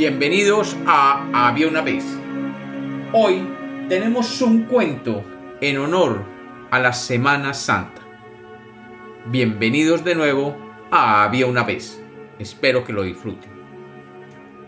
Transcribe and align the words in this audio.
Bienvenidos 0.00 0.78
a 0.86 1.28
Había 1.34 1.68
una 1.68 1.82
vez. 1.82 2.02
Hoy 3.12 3.46
tenemos 3.86 4.40
un 4.40 4.62
cuento 4.62 5.22
en 5.60 5.76
honor 5.76 6.24
a 6.70 6.78
la 6.78 6.94
Semana 6.94 7.52
Santa. 7.52 8.00
Bienvenidos 9.26 10.02
de 10.02 10.14
nuevo 10.14 10.56
a 10.90 11.24
Había 11.24 11.44
una 11.44 11.64
vez. 11.64 12.02
Espero 12.38 12.82
que 12.82 12.94
lo 12.94 13.02
disfruten. 13.02 13.50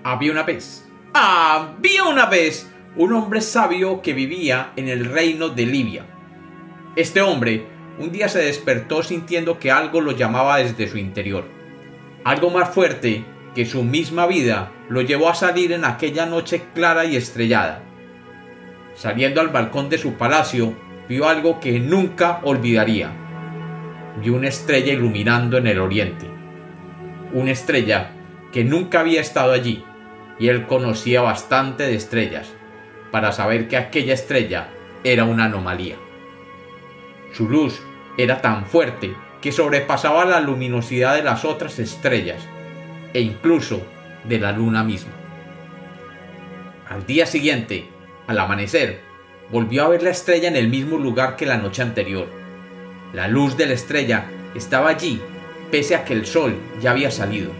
Había 0.05 0.33
una 0.33 0.43
vez. 0.43 0.87
Había 1.15 2.05
una 2.05 2.27
vez 2.27 2.71
un 2.97 3.15
hombre 3.15 3.41
sabio 3.41 4.03
que 4.03 4.13
vivía 4.13 4.75
en 4.77 4.91
el 4.91 5.07
reino 5.07 5.49
de 5.49 5.65
Libia. 5.65 6.05
Este 6.95 7.23
hombre 7.23 7.65
un 7.99 8.13
día 8.13 8.29
se 8.29 8.41
despertó 8.41 9.03
sintiendo 9.03 9.59
que 9.59 9.71
algo 9.71 10.03
lo 10.03 10.13
llamaba 10.13 10.59
desde 10.59 10.89
su 10.89 10.99
interior. 10.99 11.47
Algo 12.23 12.51
más 12.51 12.69
fuerte 12.75 13.25
que 13.55 13.67
su 13.67 13.83
misma 13.85 14.27
vida 14.27 14.73
lo 14.89 15.03
llevó 15.03 15.29
a 15.29 15.35
salir 15.35 15.73
en 15.73 15.85
aquella 15.85 16.27
noche 16.27 16.63
clara 16.75 17.05
y 17.05 17.17
estrellada. 17.17 17.83
Saliendo 18.95 19.41
al 19.41 19.49
balcón 19.49 19.89
de 19.89 19.99
su 19.99 20.15
palacio, 20.15 20.75
vio 21.09 21.29
algo 21.29 21.61
que 21.61 21.79
nunca 21.79 22.41
olvidaría. 22.43 23.11
Vio 24.21 24.35
una 24.35 24.49
estrella 24.49 24.93
iluminando 24.93 25.59
en 25.59 25.67
el 25.67 25.81
oriente. 25.81 26.27
Una 27.33 27.51
estrella 27.51 28.11
que 28.53 28.65
nunca 28.65 29.01
había 29.01 29.21
estado 29.21 29.53
allí, 29.53 29.85
y 30.39 30.49
él 30.49 30.67
conocía 30.67 31.23
bastante 31.23 31.85
de 31.85 31.95
estrellas, 31.95 32.53
para 33.11 33.33
saber 33.33 33.69
que 33.69 33.77
aquella 33.77 34.15
estrella 34.15 34.69
era 35.05 35.25
una 35.25 35.45
anomalía. 35.45 35.97
Su 37.33 37.49
luz 37.49 37.83
era 38.19 38.41
tan 38.43 38.67
fuerte 38.67 39.15
que 39.41 39.53
sobrepasaba 39.53 40.25
la 40.25 40.41
luminosidad 40.41 41.17
de 41.17 41.23
las 41.23 41.45
otras 41.45 41.79
estrellas 41.79 42.47
e 43.15 43.21
incluso 43.21 43.83
de 44.25 44.39
la 44.39 44.53
luna 44.53 44.85
misma. 44.85 45.13
Al 46.89 47.07
día 47.07 47.27
siguiente, 47.27 47.87
al 48.27 48.39
amanecer, 48.39 49.01
volvió 49.51 49.85
a 49.85 49.89
ver 49.89 50.03
la 50.03 50.11
estrella 50.11 50.49
en 50.49 50.57
el 50.57 50.69
mismo 50.69 50.99
lugar 50.99 51.37
que 51.37 51.47
la 51.47 51.57
noche 51.57 51.83
anterior. 51.83 52.29
La 53.13 53.29
luz 53.29 53.57
de 53.57 53.67
la 53.67 53.75
estrella 53.75 54.27
estaba 54.55 54.91
allí, 54.91 55.21
pese 55.71 55.95
a 55.95 56.05
que 56.05 56.15
el 56.15 56.27
sol 56.27 56.55
ya 56.81 56.91
había 56.91 57.11
salido. 57.11 57.51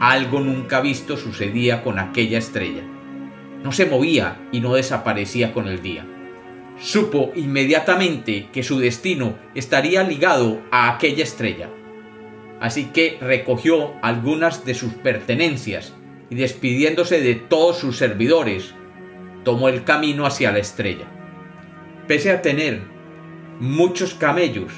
Algo 0.00 0.40
nunca 0.40 0.80
visto 0.80 1.16
sucedía 1.16 1.82
con 1.82 1.98
aquella 1.98 2.38
estrella. 2.38 2.82
No 3.62 3.72
se 3.72 3.86
movía 3.86 4.48
y 4.50 4.60
no 4.60 4.74
desaparecía 4.74 5.52
con 5.52 5.68
el 5.68 5.82
día. 5.82 6.04
Supo 6.80 7.32
inmediatamente 7.36 8.48
que 8.52 8.62
su 8.62 8.80
destino 8.80 9.36
estaría 9.54 10.02
ligado 10.02 10.60
a 10.70 10.90
aquella 10.90 11.22
estrella 11.22 11.68
así 12.62 12.84
que 12.94 13.18
recogió 13.20 13.94
algunas 14.02 14.64
de 14.64 14.74
sus 14.74 14.92
pertenencias 14.94 15.94
y 16.30 16.36
despidiéndose 16.36 17.20
de 17.20 17.34
todos 17.34 17.76
sus 17.78 17.96
servidores, 17.98 18.72
tomó 19.42 19.68
el 19.68 19.82
camino 19.82 20.26
hacia 20.26 20.52
la 20.52 20.60
estrella. 20.60 21.06
Pese 22.06 22.30
a 22.30 22.40
tener 22.40 22.82
muchos 23.58 24.14
camellos, 24.14 24.72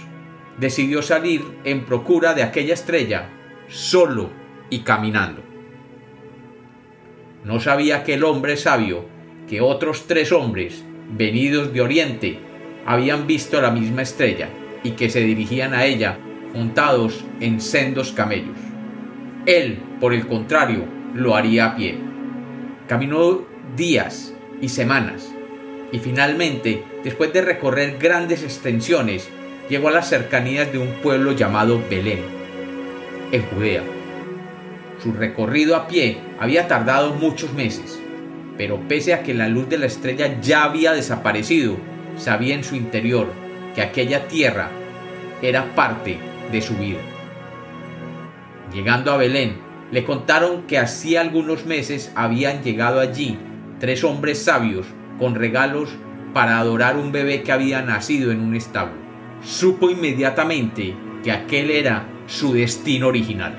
decidió 0.59 1.03
salir 1.03 1.43
en 1.65 1.85
procura 1.85 2.33
de 2.33 2.43
aquella 2.43 2.73
estrella 2.73 3.29
solo 3.69 4.31
y 4.71 4.79
caminando. 4.79 5.43
No 7.45 7.61
sabía 7.61 7.99
aquel 7.99 8.25
hombre 8.25 8.57
sabio 8.57 9.05
que 9.47 9.61
otros 9.61 10.07
tres 10.07 10.33
hombres, 10.33 10.83
venidos 11.11 11.75
de 11.75 11.83
Oriente, 11.83 12.39
habían 12.87 13.27
visto 13.27 13.61
la 13.61 13.71
misma 13.71 14.01
estrella 14.01 14.49
y 14.83 14.93
que 14.93 15.11
se 15.11 15.21
dirigían 15.21 15.75
a 15.75 15.85
ella 15.85 16.19
montados 16.55 17.25
en 17.41 17.61
sendos 17.61 18.13
camellos. 18.13 18.57
Él, 19.45 19.83
por 20.01 20.15
el 20.15 20.27
contrario, 20.27 20.85
lo 21.13 21.35
haría 21.35 21.67
a 21.67 21.77
pie. 21.77 21.99
Caminó 22.89 23.43
días 23.77 24.33
y 24.61 24.69
semanas, 24.69 25.31
y 25.93 25.99
finalmente, 25.99 26.85
después 27.03 27.33
de 27.33 27.43
recorrer 27.43 27.99
grandes 27.99 28.43
extensiones, 28.43 29.29
llegó 29.69 29.89
a 29.89 29.93
las 29.93 30.09
cercanías 30.09 30.73
de 30.73 30.79
un 30.79 30.89
pueblo 31.03 31.33
llamado 31.33 31.83
Belén, 31.91 32.21
en 33.33 33.43
Judea. 33.43 33.83
Su 35.03 35.13
recorrido 35.13 35.77
a 35.77 35.89
pie 35.89 36.19
había 36.39 36.69
tardado 36.69 37.15
muchos 37.15 37.53
meses, 37.53 38.01
pero 38.57 38.81
pese 38.89 39.13
a 39.13 39.23
que 39.23 39.35
la 39.35 39.49
luz 39.49 39.69
de 39.69 39.79
la 39.79 39.87
estrella 39.87 40.41
ya 40.41 40.65
había 40.65 40.93
desaparecido, 40.93 41.77
sabía 42.17 42.55
en 42.55 42.65
su 42.65 42.77
interior 42.77 43.33
que 43.75 43.83
aquella 43.83 44.29
tierra 44.29 44.71
era 45.43 45.75
parte 45.75 46.19
de 46.51 46.61
su 46.61 46.77
vida. 46.77 47.01
Llegando 48.73 49.13
a 49.13 49.17
Belén, 49.17 49.59
le 49.91 50.05
contaron 50.05 50.63
que 50.63 50.79
hacía 50.79 51.21
algunos 51.21 51.67
meses 51.67 52.13
habían 52.17 52.63
llegado 52.63 53.01
allí 53.01 53.39
tres 53.79 54.03
hombres 54.03 54.43
sabios 54.43 54.87
con 55.19 55.35
regalos 55.35 55.91
para 56.33 56.59
adorar 56.59 56.97
un 56.97 57.13
bebé 57.13 57.43
que 57.43 57.53
había 57.53 57.83
nacido 57.83 58.33
en 58.33 58.41
un 58.41 58.57
establo. 58.57 58.95
Supo 59.43 59.91
inmediatamente 59.91 60.95
que 61.23 61.31
aquel 61.31 61.71
era 61.71 62.07
su 62.27 62.55
destino 62.55 63.09
original 63.09 63.55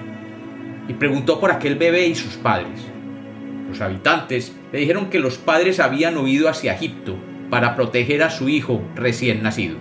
y 0.88 0.94
preguntó 0.94 1.40
por 1.40 1.52
aquel 1.52 1.75
bebé 1.75 2.07
y 2.07 2.16
sus 2.16 2.34
padres. 2.35 2.81
Los 3.69 3.81
habitantes 3.81 4.56
le 4.72 4.79
dijeron 4.79 5.09
que 5.09 5.19
los 5.19 5.38
padres 5.38 5.79
habían 5.79 6.17
huido 6.17 6.50
hacia 6.50 6.73
Egipto 6.73 7.16
para 7.50 7.75
proteger 7.75 8.23
a 8.23 8.29
su 8.29 8.50
hijo 8.50 8.81
recién 8.96 9.41
nacido. 9.41 9.78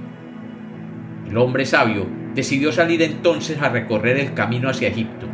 El 1.28 1.36
hombre 1.36 1.66
sabio 1.66 2.06
decidió 2.34 2.72
salir 2.72 3.03
entonces 3.03 3.61
a 3.62 3.69
recorrer 3.69 4.19
el 4.19 4.34
camino 4.34 4.69
hacia 4.69 4.89
Egipto, 4.89 5.27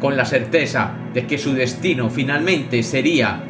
con 0.00 0.16
la 0.16 0.24
certeza 0.24 0.92
de 1.14 1.26
que 1.26 1.38
su 1.38 1.54
destino 1.54 2.10
finalmente 2.10 2.82
sería 2.82 3.40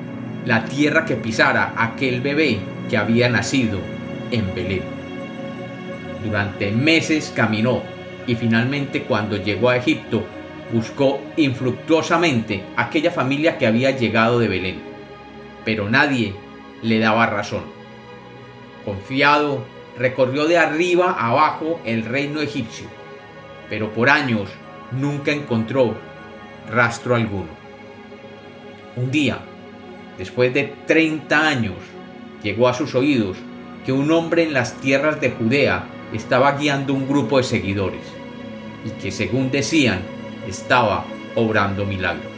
la 0.44 0.64
tierra 0.64 1.04
que 1.04 1.16
pisara 1.16 1.74
aquel 1.76 2.20
bebé 2.20 2.58
que 2.88 2.96
había 2.96 3.28
nacido 3.28 3.78
en 4.30 4.54
Belén. 4.54 4.82
Durante 6.24 6.70
meses 6.70 7.32
caminó 7.34 7.82
y 8.26 8.34
finalmente 8.34 9.02
cuando 9.02 9.36
llegó 9.36 9.70
a 9.70 9.76
Egipto 9.76 10.24
buscó 10.72 11.20
infructuosamente 11.36 12.62
aquella 12.76 13.10
familia 13.10 13.56
que 13.56 13.66
había 13.66 13.90
llegado 13.92 14.38
de 14.38 14.48
Belén, 14.48 14.80
pero 15.64 15.88
nadie 15.88 16.34
le 16.82 16.98
daba 16.98 17.26
razón. 17.26 17.62
Confiado, 18.84 19.64
recorrió 19.98 20.46
de 20.46 20.58
arriba 20.58 21.16
abajo 21.18 21.80
el 21.84 22.04
reino 22.04 22.40
egipcio 22.40 22.97
pero 23.68 23.92
por 23.92 24.10
años 24.10 24.48
nunca 24.92 25.32
encontró 25.32 25.94
rastro 26.70 27.14
alguno. 27.14 27.48
Un 28.96 29.10
día, 29.10 29.38
después 30.16 30.52
de 30.52 30.74
30 30.86 31.48
años, 31.48 31.76
llegó 32.42 32.68
a 32.68 32.74
sus 32.74 32.94
oídos 32.94 33.36
que 33.84 33.92
un 33.92 34.10
hombre 34.10 34.42
en 34.42 34.52
las 34.52 34.74
tierras 34.74 35.20
de 35.20 35.30
Judea 35.30 35.84
estaba 36.12 36.52
guiando 36.52 36.94
un 36.94 37.08
grupo 37.08 37.38
de 37.38 37.44
seguidores 37.44 38.00
y 38.84 38.90
que 39.00 39.10
según 39.10 39.50
decían 39.50 40.00
estaba 40.46 41.04
obrando 41.34 41.84
milagros. 41.84 42.32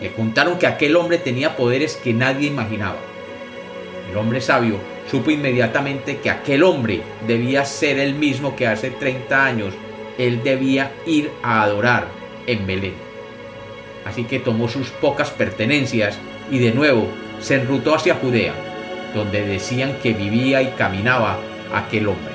Le 0.00 0.12
contaron 0.12 0.58
que 0.58 0.66
aquel 0.66 0.96
hombre 0.96 1.18
tenía 1.18 1.56
poderes 1.56 1.96
que 1.96 2.14
nadie 2.14 2.48
imaginaba. 2.48 2.98
El 4.10 4.16
hombre 4.16 4.40
sabio 4.40 4.78
supo 5.10 5.30
inmediatamente 5.30 6.18
que 6.18 6.30
aquel 6.30 6.62
hombre 6.62 7.02
debía 7.26 7.64
ser 7.64 7.98
el 7.98 8.14
mismo 8.14 8.56
que 8.56 8.66
hace 8.66 8.90
30 8.90 9.44
años 9.44 9.74
él 10.18 10.42
debía 10.42 10.92
ir 11.06 11.30
a 11.42 11.62
adorar 11.62 12.08
en 12.46 12.66
Belén. 12.66 12.94
Así 14.04 14.24
que 14.24 14.40
tomó 14.40 14.68
sus 14.68 14.88
pocas 14.90 15.30
pertenencias 15.30 16.18
y 16.50 16.58
de 16.58 16.72
nuevo 16.72 17.08
se 17.40 17.54
enrutó 17.54 17.94
hacia 17.94 18.16
Judea, 18.16 18.52
donde 19.14 19.46
decían 19.46 19.96
que 20.02 20.12
vivía 20.12 20.60
y 20.62 20.68
caminaba 20.76 21.38
aquel 21.72 22.08
hombre. 22.08 22.32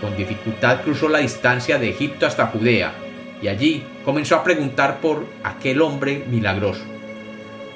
Con 0.00 0.16
dificultad 0.16 0.82
cruzó 0.82 1.08
la 1.08 1.18
distancia 1.18 1.78
de 1.78 1.90
Egipto 1.90 2.26
hasta 2.26 2.48
Judea 2.48 2.92
y 3.40 3.48
allí 3.48 3.82
comenzó 4.04 4.36
a 4.36 4.44
preguntar 4.44 5.00
por 5.00 5.26
aquel 5.42 5.80
hombre 5.80 6.24
milagroso. 6.30 6.84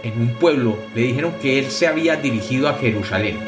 En 0.02 0.20
un 0.20 0.34
pueblo 0.34 0.78
le 0.94 1.02
dijeron 1.02 1.32
que 1.40 1.58
él 1.58 1.70
se 1.70 1.86
había 1.86 2.16
dirigido 2.16 2.68
a 2.68 2.74
Jerusalén 2.74 3.38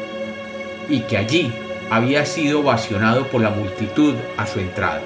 y 0.89 1.01
que 1.01 1.17
allí 1.17 1.51
había 1.89 2.25
sido 2.25 2.61
ovacionado 2.61 3.27
por 3.27 3.41
la 3.41 3.49
multitud 3.49 4.15
a 4.37 4.45
su 4.45 4.59
entrada. 4.59 5.01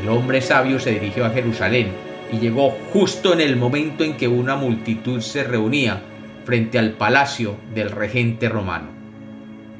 El 0.00 0.08
hombre 0.08 0.40
sabio 0.40 0.78
se 0.78 0.92
dirigió 0.92 1.24
a 1.24 1.30
Jerusalén 1.30 1.88
y 2.32 2.38
llegó 2.38 2.70
justo 2.92 3.32
en 3.32 3.40
el 3.40 3.56
momento 3.56 4.04
en 4.04 4.16
que 4.16 4.28
una 4.28 4.54
multitud 4.54 5.20
se 5.20 5.42
reunía 5.44 6.02
frente 6.44 6.78
al 6.78 6.92
palacio 6.92 7.56
del 7.74 7.90
regente 7.90 8.48
romano, 8.48 8.88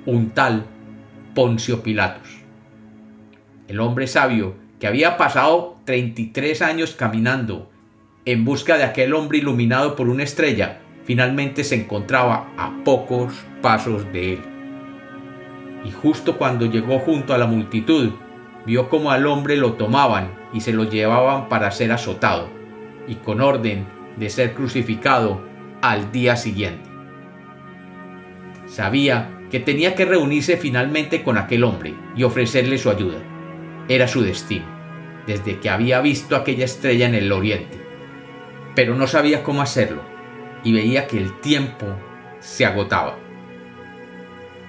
un 0.06 0.30
tal 0.30 0.66
Poncio 1.34 1.82
Pilatos. 1.82 2.28
El 3.68 3.80
hombre 3.80 4.06
sabio, 4.06 4.56
que 4.80 4.86
había 4.86 5.16
pasado 5.16 5.76
33 5.84 6.62
años 6.62 6.94
caminando 6.94 7.70
en 8.24 8.44
busca 8.44 8.76
de 8.76 8.84
aquel 8.84 9.14
hombre 9.14 9.38
iluminado 9.38 9.96
por 9.96 10.08
una 10.08 10.24
estrella, 10.24 10.80
finalmente 11.04 11.64
se 11.64 11.76
encontraba 11.76 12.52
a 12.58 12.82
pocos 12.84 13.32
pasos 13.62 14.12
de 14.12 14.34
él. 14.34 14.40
Y 15.84 15.90
justo 15.90 16.36
cuando 16.36 16.66
llegó 16.66 16.98
junto 16.98 17.32
a 17.32 17.38
la 17.38 17.46
multitud, 17.46 18.12
vio 18.68 18.90
como 18.90 19.10
al 19.10 19.26
hombre 19.26 19.56
lo 19.56 19.72
tomaban 19.72 20.30
y 20.52 20.60
se 20.60 20.74
lo 20.74 20.84
llevaban 20.84 21.48
para 21.48 21.70
ser 21.70 21.90
azotado, 21.90 22.50
y 23.08 23.14
con 23.14 23.40
orden 23.40 23.86
de 24.18 24.28
ser 24.28 24.52
crucificado 24.52 25.40
al 25.80 26.12
día 26.12 26.36
siguiente. 26.36 26.86
Sabía 28.66 29.30
que 29.50 29.58
tenía 29.58 29.94
que 29.94 30.04
reunirse 30.04 30.58
finalmente 30.58 31.22
con 31.22 31.38
aquel 31.38 31.64
hombre 31.64 31.94
y 32.14 32.24
ofrecerle 32.24 32.76
su 32.76 32.90
ayuda. 32.90 33.16
Era 33.88 34.06
su 34.06 34.20
destino, 34.20 34.66
desde 35.26 35.60
que 35.60 35.70
había 35.70 36.02
visto 36.02 36.36
aquella 36.36 36.66
estrella 36.66 37.06
en 37.06 37.14
el 37.14 37.32
oriente. 37.32 37.78
Pero 38.74 38.94
no 38.94 39.06
sabía 39.06 39.42
cómo 39.42 39.62
hacerlo 39.62 40.02
y 40.62 40.74
veía 40.74 41.06
que 41.06 41.16
el 41.16 41.40
tiempo 41.40 41.86
se 42.40 42.66
agotaba. 42.66 43.16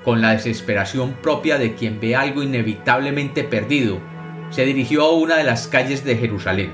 Con 0.04 0.22
la 0.22 0.32
desesperación 0.32 1.14
propia 1.22 1.58
de 1.58 1.76
quien 1.76 2.00
ve 2.00 2.16
algo 2.16 2.42
inevitablemente 2.42 3.44
perdido, 3.44 4.00
se 4.50 4.66
dirigió 4.66 5.04
a 5.04 5.12
una 5.12 5.38
de 5.38 5.44
las 5.44 5.68
calles 5.68 6.04
de 6.06 6.18
Jerusalén, 6.18 6.72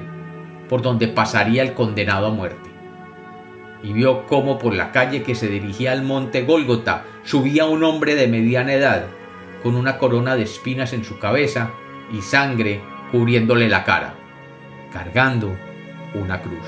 por 0.69 0.81
donde 0.81 1.07
pasaría 1.07 1.63
el 1.63 1.73
condenado 1.73 2.27
a 2.27 2.31
muerte. 2.31 2.69
Y 3.83 3.93
vio 3.93 4.25
cómo 4.27 4.57
por 4.57 4.73
la 4.73 4.91
calle 4.91 5.23
que 5.23 5.35
se 5.35 5.47
dirigía 5.47 5.91
al 5.91 6.03
monte 6.03 6.43
Gólgota 6.43 7.05
subía 7.23 7.65
un 7.65 7.83
hombre 7.83 8.15
de 8.15 8.27
mediana 8.27 8.73
edad, 8.73 9.07
con 9.63 9.75
una 9.75 9.97
corona 9.97 10.35
de 10.35 10.43
espinas 10.43 10.93
en 10.93 11.03
su 11.03 11.17
cabeza 11.17 11.71
y 12.13 12.21
sangre 12.21 12.81
cubriéndole 13.11 13.67
la 13.67 13.83
cara, 13.83 14.13
cargando 14.93 15.55
una 16.13 16.41
cruz. 16.41 16.65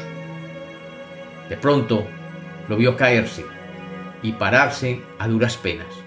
De 1.50 1.58
pronto 1.58 2.06
lo 2.68 2.76
vio 2.76 2.98
caerse 2.98 3.46
y 4.22 4.34
pararse 4.34 5.02
a 5.20 5.28
duras 5.28 5.58
penas. 5.58 6.07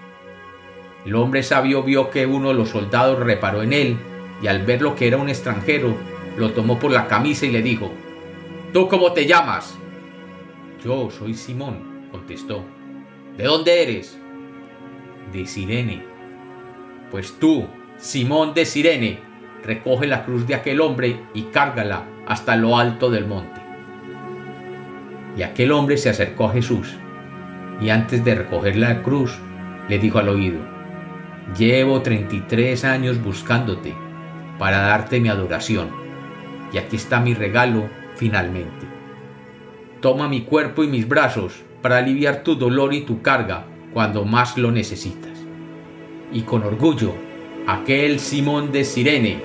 El 1.05 1.15
hombre 1.15 1.43
sabio 1.43 1.83
vio 1.83 2.09
que 2.09 2.25
uno 2.25 2.49
de 2.49 2.53
los 2.53 2.69
soldados 2.69 3.19
reparó 3.19 3.63
en 3.63 3.73
él 3.73 3.97
y 4.41 4.47
al 4.47 4.63
ver 4.63 4.81
lo 4.81 4.95
que 4.95 5.07
era 5.07 5.17
un 5.17 5.29
extranjero, 5.29 5.95
lo 6.37 6.51
tomó 6.51 6.79
por 6.79 6.91
la 6.91 7.07
camisa 7.07 7.45
y 7.45 7.51
le 7.51 7.61
dijo, 7.61 7.91
¿Tú 8.73 8.87
cómo 8.87 9.11
te 9.11 9.25
llamas? 9.25 9.77
Yo 10.83 11.09
soy 11.11 11.33
Simón, 11.33 12.07
contestó. 12.11 12.63
¿De 13.37 13.43
dónde 13.43 13.83
eres? 13.83 14.17
De 15.31 15.45
Sirene. 15.45 16.03
Pues 17.11 17.37
tú, 17.39 17.67
Simón 17.97 18.53
de 18.53 18.65
Sirene, 18.65 19.19
recoge 19.63 20.07
la 20.07 20.23
cruz 20.23 20.47
de 20.47 20.55
aquel 20.55 20.81
hombre 20.81 21.19
y 21.33 21.43
cárgala 21.43 22.05
hasta 22.27 22.55
lo 22.55 22.77
alto 22.77 23.09
del 23.09 23.27
monte. 23.27 23.61
Y 25.37 25.43
aquel 25.43 25.71
hombre 25.71 25.97
se 25.97 26.09
acercó 26.09 26.45
a 26.45 26.53
Jesús 26.53 26.95
y 27.81 27.89
antes 27.89 28.23
de 28.23 28.35
recoger 28.35 28.75
la 28.77 29.01
cruz 29.01 29.37
le 29.89 29.99
dijo 29.99 30.19
al 30.19 30.29
oído, 30.29 30.59
Llevo 31.57 32.01
33 32.01 32.85
años 32.85 33.21
buscándote 33.21 33.93
para 34.57 34.77
darte 34.77 35.19
mi 35.19 35.27
adoración 35.27 35.89
y 36.71 36.77
aquí 36.77 36.95
está 36.95 37.19
mi 37.19 37.33
regalo 37.33 37.89
finalmente. 38.15 38.85
Toma 39.99 40.29
mi 40.29 40.41
cuerpo 40.41 40.83
y 40.83 40.87
mis 40.87 41.07
brazos 41.07 41.63
para 41.81 41.97
aliviar 41.97 42.43
tu 42.43 42.55
dolor 42.55 42.93
y 42.93 43.01
tu 43.01 43.21
carga 43.21 43.65
cuando 43.93 44.23
más 44.23 44.57
lo 44.57 44.71
necesitas. 44.71 45.31
Y 46.31 46.41
con 46.41 46.63
orgullo, 46.63 47.13
aquel 47.67 48.19
Simón 48.19 48.71
de 48.71 48.85
Sirene 48.85 49.41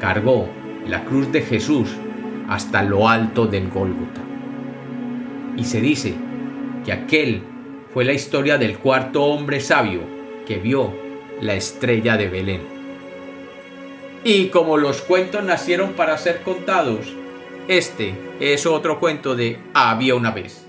cargó 0.00 0.48
la 0.86 1.04
cruz 1.04 1.30
de 1.30 1.42
Jesús 1.42 1.90
hasta 2.48 2.82
lo 2.82 3.08
alto 3.08 3.46
del 3.46 3.68
Gólgota. 3.68 4.22
Y 5.56 5.64
se 5.64 5.80
dice 5.80 6.14
que 6.84 6.92
aquel 6.92 7.42
fue 7.92 8.04
la 8.04 8.12
historia 8.12 8.58
del 8.58 8.78
cuarto 8.78 9.24
hombre 9.24 9.60
sabio 9.60 10.00
que 10.46 10.56
vio 10.56 11.07
la 11.40 11.54
estrella 11.54 12.16
de 12.16 12.28
Belén. 12.28 12.62
Y 14.24 14.48
como 14.48 14.76
los 14.76 15.00
cuentos 15.00 15.42
nacieron 15.42 15.92
para 15.92 16.18
ser 16.18 16.42
contados, 16.42 17.06
este 17.68 18.14
es 18.40 18.66
otro 18.66 19.00
cuento 19.00 19.34
de 19.34 19.58
Había 19.74 20.14
una 20.14 20.30
vez. 20.30 20.67